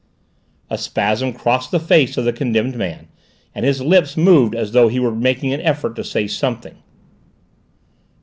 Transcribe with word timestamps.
A 0.71 0.79
spasm 0.79 1.31
crossed 1.31 1.69
the 1.69 1.79
face 1.79 2.17
of 2.17 2.25
the 2.25 2.33
condemned 2.33 2.75
man, 2.75 3.07
and 3.53 3.63
his 3.63 3.83
lips 3.83 4.17
moved 4.17 4.55
as 4.55 4.71
though 4.71 4.87
he 4.87 4.99
were 4.99 5.13
making 5.13 5.53
an 5.53 5.61
effort 5.61 5.95
to 5.95 6.03
say 6.03 6.25
something. 6.25 6.77